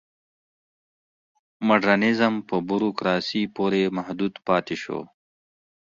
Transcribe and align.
مډرنیزم 1.67 2.33
په 2.47 2.55
بوروکراسۍ 2.67 3.43
پورې 3.55 3.81
محدود 3.97 4.33
پاتې 4.47 4.75
شو. 4.83 4.99